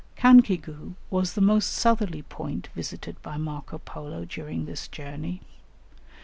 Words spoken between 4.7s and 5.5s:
journey.